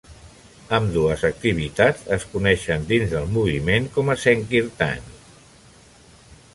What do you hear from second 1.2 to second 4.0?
activitats es coneixen dins del moviment